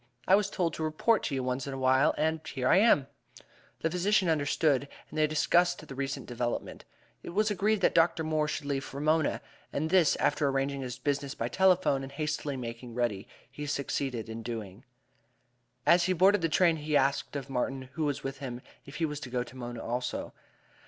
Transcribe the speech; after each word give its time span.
I 0.27 0.33
was 0.33 0.49
told 0.49 0.73
to 0.73 0.83
report 0.83 1.21
to 1.25 1.35
you 1.35 1.43
once 1.43 1.67
in 1.67 1.75
a 1.75 1.77
while 1.77 2.15
and 2.17 2.41
here 2.47 2.67
I 2.67 2.77
am." 2.77 3.05
The 3.81 3.91
physician 3.91 4.29
understood, 4.29 4.85
and 4.85 4.89
then 5.11 5.17
they 5.17 5.27
discussed 5.27 5.87
the 5.87 5.93
recent 5.93 6.25
development. 6.25 6.85
It 7.21 7.29
was 7.35 7.51
agreed 7.51 7.81
that 7.81 7.93
Dr. 7.93 8.23
Moore 8.23 8.47
should 8.47 8.65
leave 8.65 8.83
for 8.83 8.99
Mona; 8.99 9.41
and 9.71 9.91
this, 9.91 10.15
after 10.15 10.49
arranging 10.49 10.81
his 10.81 10.97
business 10.97 11.35
by 11.35 11.49
telephone 11.49 12.01
and 12.01 12.11
hastily 12.13 12.57
making 12.57 12.95
ready, 12.95 13.27
he 13.51 13.67
succeeded 13.67 14.27
in 14.27 14.41
doing. 14.41 14.85
As 15.85 16.05
he 16.05 16.13
boarded 16.13 16.41
the 16.41 16.49
train 16.49 16.77
he 16.77 16.97
asked 16.97 17.35
of 17.35 17.47
Martin, 17.47 17.83
who 17.93 18.05
was 18.05 18.23
with 18.23 18.39
him, 18.39 18.61
if 18.87 18.95
he 18.95 19.05
was 19.05 19.19
to 19.19 19.29
go 19.29 19.43
to 19.43 19.55
Mona 19.55 19.85
also. 19.85 20.33